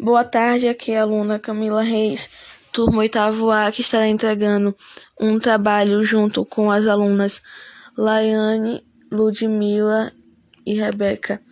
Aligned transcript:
Boa 0.00 0.24
tarde, 0.24 0.68
aqui 0.68 0.92
é 0.92 0.98
a 0.98 1.02
aluna 1.02 1.38
Camila 1.38 1.82
Reis, 1.82 2.30
turma 2.72 2.98
8 2.98 3.50
A, 3.50 3.70
que 3.70 3.82
estará 3.82 4.08
entregando 4.08 4.74
um 5.20 5.38
trabalho 5.38 6.02
junto 6.02 6.46
com 6.46 6.70
as 6.70 6.86
alunas 6.86 7.42
Laiane, 7.96 8.82
Ludmila 9.12 10.10
e 10.64 10.74
Rebeca. 10.74 11.42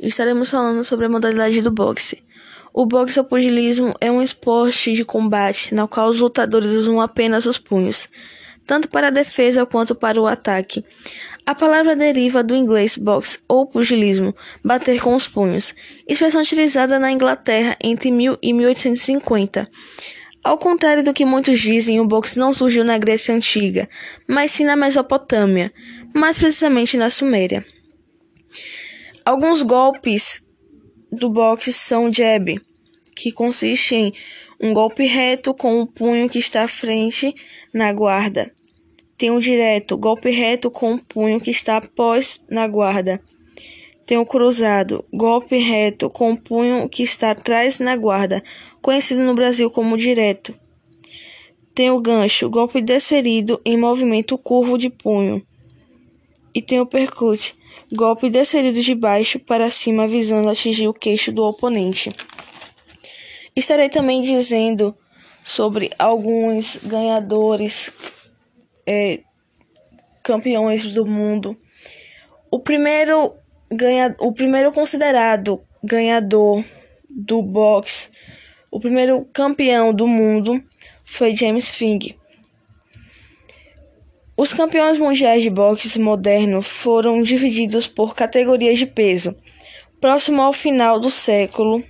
Estaremos 0.00 0.50
falando 0.50 0.82
sobre 0.84 1.04
a 1.04 1.08
modalidade 1.08 1.60
do 1.60 1.70
boxe. 1.70 2.24
O 2.72 2.86
boxe 2.86 3.20
ou 3.20 3.26
pugilismo 3.26 3.94
é 4.00 4.10
um 4.10 4.22
esporte 4.22 4.94
de 4.94 5.04
combate 5.04 5.74
no 5.74 5.86
qual 5.86 6.08
os 6.08 6.18
lutadores 6.18 6.70
usam 6.70 6.98
apenas 6.98 7.44
os 7.44 7.58
punhos, 7.58 8.08
tanto 8.66 8.88
para 8.88 9.08
a 9.08 9.10
defesa 9.10 9.66
quanto 9.66 9.94
para 9.94 10.20
o 10.20 10.26
ataque. 10.26 10.84
A 11.44 11.54
palavra 11.54 11.96
deriva 11.96 12.42
do 12.42 12.54
inglês 12.54 12.96
box 12.96 13.40
ou 13.48 13.66
pugilismo, 13.66 14.34
bater 14.64 15.00
com 15.00 15.14
os 15.14 15.26
punhos, 15.26 15.74
expressão 16.06 16.42
utilizada 16.42 16.98
na 16.98 17.10
Inglaterra 17.10 17.76
entre 17.82 18.10
1000 18.10 18.38
e 18.40 18.52
1850. 18.52 19.68
Ao 20.44 20.58
contrário 20.58 21.04
do 21.04 21.12
que 21.12 21.24
muitos 21.24 21.60
dizem, 21.60 22.00
o 22.00 22.06
boxe 22.06 22.38
não 22.38 22.52
surgiu 22.52 22.84
na 22.84 22.98
Grécia 22.98 23.34
Antiga, 23.34 23.88
mas 24.26 24.50
sim 24.50 24.64
na 24.64 24.74
Mesopotâmia, 24.74 25.72
mais 26.12 26.38
precisamente 26.38 26.96
na 26.96 27.10
Suméria. 27.10 27.64
Alguns 29.24 29.62
golpes 29.62 30.44
do 31.12 31.30
boxe 31.30 31.72
são 31.72 32.12
jab, 32.12 32.60
que 33.14 33.30
consiste 33.30 33.94
em 33.94 34.12
um 34.60 34.72
golpe 34.72 35.04
reto 35.04 35.54
com 35.54 35.80
o 35.80 35.86
punho 35.86 36.28
que 36.28 36.38
está 36.38 36.64
à 36.64 36.68
frente 36.68 37.34
na 37.72 37.92
guarda. 37.92 38.52
Tem 39.22 39.30
o 39.30 39.38
direto, 39.38 39.96
golpe 39.96 40.30
reto 40.30 40.68
com 40.68 40.94
o 40.94 40.98
punho 41.00 41.40
que 41.40 41.52
está 41.52 41.76
após 41.76 42.44
na 42.50 42.66
guarda. 42.66 43.22
Tem 44.04 44.18
o 44.18 44.26
cruzado, 44.26 45.04
golpe 45.14 45.58
reto 45.58 46.10
com 46.10 46.32
o 46.32 46.36
punho 46.36 46.88
que 46.88 47.04
está 47.04 47.30
atrás 47.30 47.78
na 47.78 47.96
guarda, 47.96 48.42
conhecido 48.80 49.22
no 49.22 49.32
Brasil 49.32 49.70
como 49.70 49.96
direto. 49.96 50.52
Tem 51.72 51.88
o 51.88 52.00
gancho, 52.00 52.50
golpe 52.50 52.80
desferido 52.80 53.60
em 53.64 53.78
movimento 53.78 54.36
curvo 54.36 54.76
de 54.76 54.90
punho. 54.90 55.40
E 56.52 56.60
tem 56.60 56.80
o 56.80 56.86
percute, 56.86 57.54
golpe 57.92 58.28
desferido 58.28 58.82
de 58.82 58.92
baixo 58.92 59.38
para 59.38 59.70
cima 59.70 60.08
visando 60.08 60.48
atingir 60.48 60.88
o 60.88 60.92
queixo 60.92 61.30
do 61.30 61.44
oponente. 61.44 62.10
Estarei 63.54 63.88
também 63.88 64.20
dizendo 64.20 64.92
sobre 65.44 65.92
alguns 65.96 66.80
ganhadores 66.82 68.20
é, 68.86 69.20
campeões 70.22 70.92
do 70.92 71.04
mundo. 71.04 71.56
O 72.50 72.58
primeiro 72.58 73.34
ganha, 73.70 74.14
o 74.20 74.32
primeiro 74.32 74.72
considerado 74.72 75.62
ganhador 75.82 76.64
do 77.08 77.42
boxe, 77.42 78.10
o 78.70 78.80
primeiro 78.80 79.24
campeão 79.32 79.92
do 79.92 80.06
mundo 80.06 80.62
foi 81.04 81.34
James 81.34 81.68
Fink. 81.68 82.16
Os 84.36 84.52
campeões 84.52 84.98
mundiais 84.98 85.42
de 85.42 85.50
boxe 85.50 86.00
moderno 86.00 86.62
foram 86.62 87.22
divididos 87.22 87.86
por 87.86 88.14
categorias 88.14 88.78
de 88.78 88.86
peso. 88.86 89.36
Próximo 90.00 90.40
ao 90.40 90.52
final 90.52 90.98
do 90.98 91.10
século, 91.10 91.84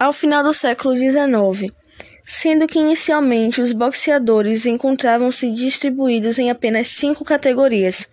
ao 0.00 0.14
final 0.14 0.42
do 0.42 0.54
século 0.54 0.96
XIX, 0.96 1.70
sendo 2.24 2.66
que 2.66 2.78
inicialmente 2.78 3.60
os 3.60 3.74
boxeadores 3.74 4.64
encontravam-se 4.64 5.52
distribuídos 5.52 6.38
em 6.38 6.50
apenas 6.50 6.88
cinco 6.88 7.22
categorias: 7.22 8.08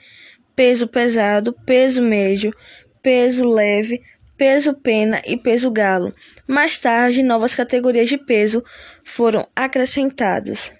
peso 0.53 0.85
pesado, 0.85 1.53
peso 1.65 2.01
médio, 2.01 2.53
peso 3.01 3.47
leve, 3.47 4.01
peso 4.35 4.73
pena 4.73 5.21
e 5.25 5.37
peso 5.37 5.71
galo. 5.71 6.13
Mais 6.45 6.77
tarde, 6.77 7.23
novas 7.23 7.55
categorias 7.55 8.09
de 8.09 8.17
peso 8.17 8.61
foram 9.01 9.47
acrescentadas. 9.55 10.75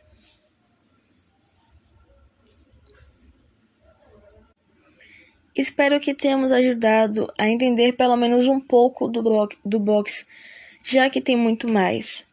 Espero 5.56 6.00
que 6.02 6.14
tenhamos 6.14 6.52
ajudado 6.52 7.32
a 7.38 7.48
entender 7.48 7.94
pelo 7.94 8.18
menos 8.18 8.46
um 8.46 8.60
pouco 8.60 9.08
do, 9.08 9.50
do 9.66 9.80
boxe 9.80 10.26
já 10.88 11.10
que 11.10 11.20
tem 11.20 11.36
muito 11.36 11.70
mais. 11.70 12.26